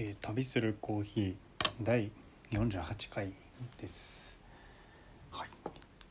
[0.00, 1.34] えー旅するコーヒー
[1.82, 2.12] 第
[2.52, 3.32] 48回
[3.80, 4.38] です、
[5.32, 5.48] はい、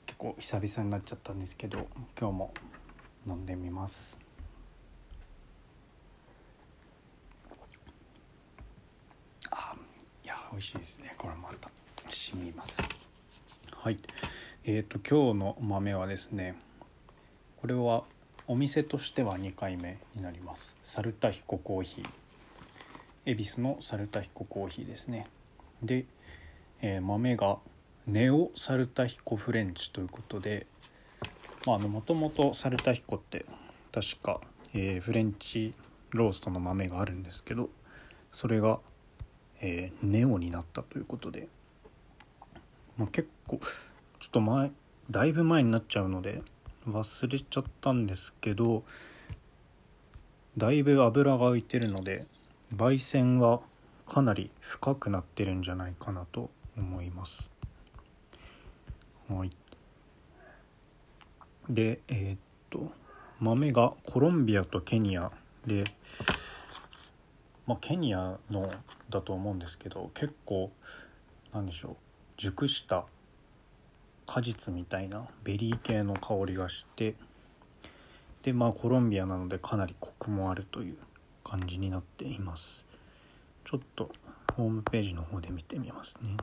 [0.05, 1.87] 結構久々になっちゃったんですけど
[2.19, 2.53] 今日も
[3.25, 4.19] 飲んでみます。
[9.51, 9.73] あ
[10.21, 11.15] いや美味しいですね。
[11.17, 11.69] これまた
[12.09, 12.81] 染みます。
[13.71, 13.99] はい。
[14.65, 16.57] えー、と今日の豆はですね
[17.61, 18.03] これは
[18.47, 20.75] お店としては2回目になります。
[20.83, 22.26] サルタヒココーヒー
[23.27, 25.27] 恵比寿のサルタヒココーヒーですね。
[25.83, 26.05] で、
[26.81, 27.57] えー豆が
[28.07, 30.65] ネオサルタヒコフレンチということで
[31.65, 33.45] もともとサルタヒコって
[33.91, 34.39] 確か、
[34.73, 35.73] えーフレンチ
[36.11, 37.69] ローストの豆があるんですけど
[38.31, 38.79] それが、
[39.59, 41.49] えーネオになったということで、
[42.97, 43.59] まあ、結構
[44.21, 44.71] ちょっと前
[45.11, 46.41] だいぶ前になっちゃうので
[46.87, 48.83] 忘れちゃったんですけど
[50.57, 52.25] だいぶ油が浮いてるので
[52.75, 53.61] 焙煎は
[54.07, 57.49] かなり深くなってるんじゃないかなと思います。
[59.29, 59.51] はい、
[61.69, 62.91] でえーっと
[63.39, 65.31] 豆がコロンビアとケニア
[65.65, 65.83] で、
[67.67, 68.71] まあ、ケニアの
[69.09, 70.71] だと思うんですけど結構
[71.53, 71.95] なんでしょう
[72.37, 73.05] 熟した
[74.25, 77.15] 果実みたいなベリー系の香りがして
[78.43, 80.97] でまあコロンビアなのでかなりコクもあるという
[81.47, 82.85] 感じになっています。
[83.63, 84.11] ちょっと
[84.55, 86.35] ホームページの方で見てみますね。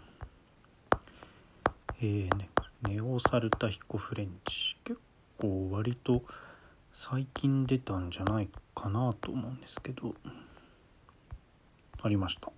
[2.01, 2.49] えーね
[2.89, 4.77] ネオサルタヒコフレンチ。
[4.85, 4.99] 結
[5.39, 6.23] 構割と
[6.93, 10.15] 最近出たんじゃないかなと思うんですけど。
[12.03, 12.51] ありました。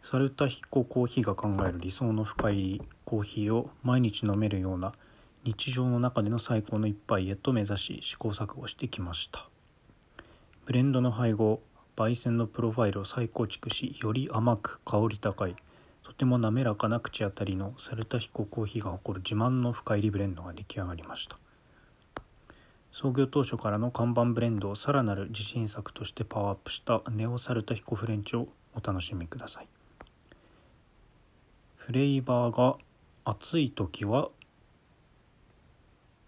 [0.00, 4.92] サルタヒココーヒーが考える理想の深入りコーヒーを毎日飲めるような
[5.44, 9.48] 日常の中での最高の一杯へと目指し試行錯誤してきました。
[10.66, 11.60] ブレンドの配合
[11.96, 15.56] 焙煎のプロファイルを再構築しより甘く香り高い
[16.04, 21.38] とても滑らかな口当たりのサルタヒココーヒーが誇る自慢の深入りブレンドが出来上がりました。
[22.92, 29.68] 創業当初からの看板ブレンドをさらなる自信作としてパワーアップしたネオサルタヒコフレンチをお楽しみください。
[31.76, 32.76] フレーバーが
[33.24, 34.28] 熱い時は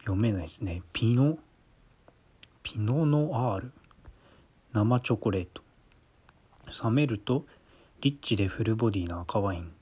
[0.05, 0.83] 読めないですね。
[0.93, 1.39] ピノ？
[2.63, 3.73] ピノノアール
[4.75, 5.63] 生チョコレート。
[6.85, 7.47] 冷めると
[8.03, 9.73] リッチでフルボディな赤ワイン。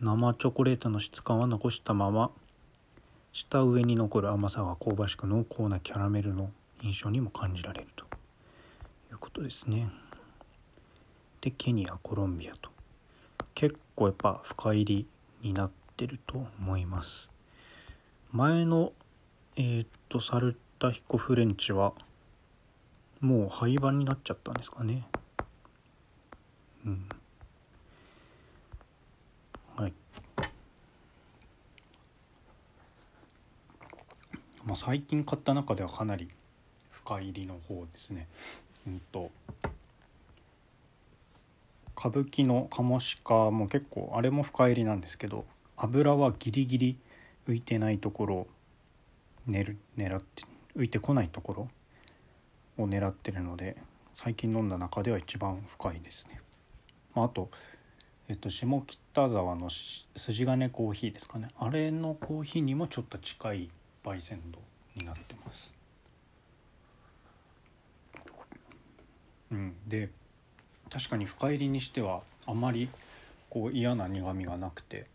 [0.00, 2.30] 生チョコレートの質感は残したまま
[3.32, 6.50] 下上に残る甘さが香ばしく濃厚なキャラメルの
[6.82, 8.06] 印象にも感じられると。
[9.12, 9.90] いうことですね。
[11.42, 12.70] でケニアコロンビアと。
[13.54, 15.06] 結構やっぱ深入り
[15.42, 17.28] になってると思います。
[18.32, 18.92] 前の
[19.56, 21.94] えーっとサルタヒコフレンチは
[23.20, 25.04] もう廃盤になっちゃったんですかね。
[26.86, 27.08] うん。
[29.74, 29.92] はい。
[34.64, 36.30] まあ最近買った中ではかなり
[36.92, 38.28] 深入りの方ですね。
[38.86, 39.32] うんと。
[41.98, 45.44] 歌舞伎のカモシカも結構あれも深入りなんですけど
[45.76, 46.96] 油はギリギリ
[47.50, 48.46] 浮いてないところを
[49.48, 50.44] 狙る狙って
[50.76, 51.68] 浮いてこないところ
[52.84, 53.76] を狙ってるので
[54.14, 56.40] 最近飲んだ中では一番深いですね、
[57.14, 57.50] まあ、あと、
[58.28, 61.48] えっと、下北沢の筋金コーヒーですかね。
[61.58, 63.70] あれのコーヒーにもちょっと近い
[64.04, 64.60] 焙煎度
[64.94, 65.74] になってます。
[69.50, 69.74] うん。
[69.88, 70.10] で
[70.88, 72.88] 確かに深入りにしてはあまり
[73.48, 75.06] こう嫌な苦みがなくて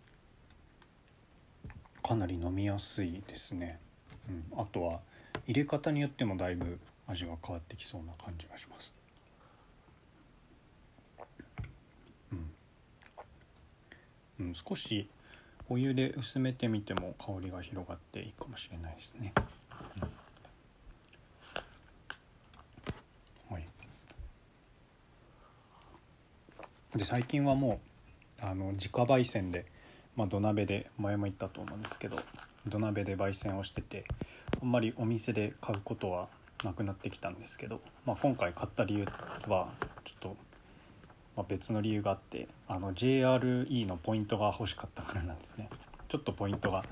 [2.05, 3.79] かなり飲みやすいですね、
[4.29, 4.99] うん、あとは
[5.47, 6.77] 入れ方によってもだいぶ
[7.07, 8.91] 味が変わってきそうな感じがします。
[12.31, 12.51] うん、
[14.47, 15.09] うん、少し
[15.67, 19.33] お湯で薄めてみても香りが広がっていいかもしれないですね、
[20.01, 20.25] うん。
[26.95, 27.81] で最近はも
[28.41, 29.65] うあの自家焙煎で、
[30.15, 32.17] まあ、土鍋で前も言ったと思うんですけど
[32.67, 34.05] 土鍋で焙煎をしてて
[34.61, 36.27] あんまりお店で買うことは
[36.63, 39.05] なくなってきたんですけど、まあ、今回買った理由
[39.47, 39.69] は
[40.03, 40.35] ちょっと、
[41.35, 45.69] まあ、別の理由があってあの JRE のポイントが欲しかったからなんですね。
[46.07, 46.83] ちょっとポイントが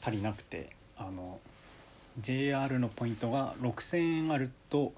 [0.00, 1.38] 足りなくてあの
[2.20, 4.92] JR のポイントが6,000円あると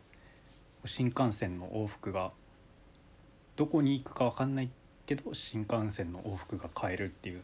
[0.84, 2.32] 新幹線の往復が
[3.56, 4.70] どこに行くか分かんない
[5.06, 7.42] けど新幹線の往復が買えるっていう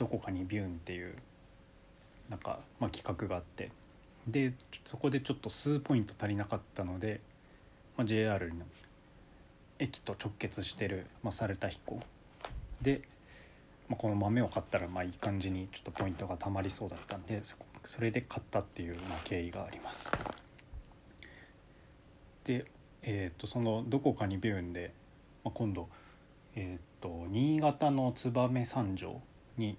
[0.00, 1.14] どこかにビューンっていう
[2.30, 3.70] なんか、まあ、企画があって
[4.26, 4.54] で
[4.86, 7.20] そこでちょっと数ポイント足りなかったので、
[7.98, 8.64] まあ、JR の
[9.78, 12.00] 駅と直結してる、まあ、猿田彦
[12.80, 13.02] で、
[13.90, 20.10] まあ、この豆を買ったらまあいい感じにちょっとポイントがたまりそうだったんでそそれで買ったっていう、まあ、経緯があります。
[22.44, 22.66] で、
[23.02, 24.92] えー、とそのどこかにビューンで、
[25.44, 25.88] まあ、今度、
[26.56, 29.20] えー、と新潟の燕三条
[29.56, 29.78] に、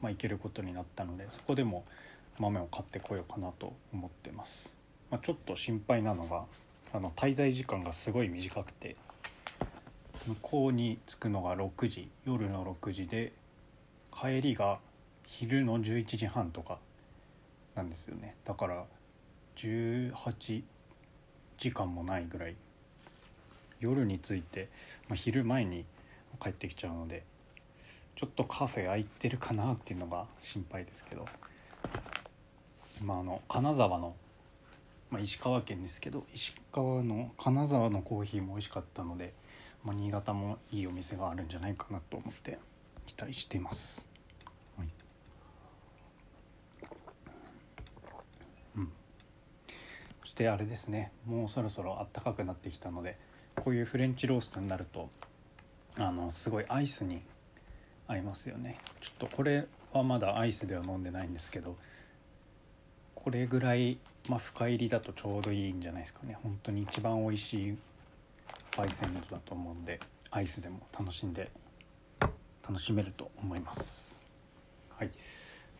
[0.00, 1.84] まあ、行けることになったのでそこでも
[2.38, 4.74] 豆を買ってこようかなと思ってます。
[5.10, 6.44] まあ、ちょっと心配なのが
[6.92, 8.96] あの滞在時間がすごい短くて
[10.26, 13.32] 向こうに着くのが6時夜の6時で
[14.12, 14.78] 帰りが
[15.24, 16.78] 昼の11時半とか
[17.74, 18.84] なんですよねだから
[19.56, 20.62] 18
[21.58, 22.56] 時間もないぐらい
[23.80, 24.68] 夜に着いて、
[25.08, 25.84] まあ、昼前に
[26.42, 27.24] 帰ってきちゃうので
[28.18, 31.24] ちょっとカフェ空いてるかなっていうのが心配ですけど。
[33.00, 34.16] まああの金沢の、
[35.08, 39.34] まあ、石川県ですけど石川の金沢のコーヒーも美味しかったので、
[39.84, 42.58] まあ、新潟もいいお店があるんじゃないかなと思って
[43.06, 44.04] 期待しています。
[44.76, 44.88] はい。
[48.78, 48.92] うん、
[50.22, 53.16] そしてあれですねもうそろそろ暖かくなってきたので
[53.54, 55.08] こういうフレンチローストになると
[55.96, 57.22] あのすごいアイスに
[58.08, 58.78] 合いますよね。
[59.00, 61.76] ちょっとこれはまだアイスでは飲んでないんですけど
[63.14, 66.36] これぐらい、まあ、深入りだとちょうどいいんじゃないですかね。
[66.42, 67.78] 本当に一番美味しい
[68.72, 70.00] 焙煎度だと思うんで
[70.30, 71.50] アイスでも楽しんで
[72.66, 74.20] 楽しめると思います。
[74.96, 75.10] はい、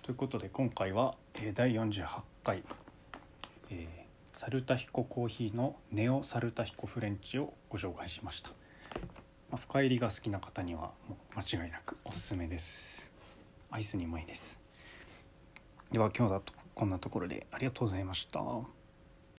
[0.02, 2.06] ということで今回は、え第48
[2.44, 2.62] 回、
[3.70, 4.08] えー
[4.38, 8.50] サルタヒココーヒーのネオサルタヒコフレンチをご紹介しました、
[9.50, 10.90] まあ、深入りが好きな方には
[11.34, 13.10] 間違いなくおすすめです。
[13.70, 14.60] アイスにうまいです。
[15.90, 18.40] では今日だとこんなところでありがとうございました。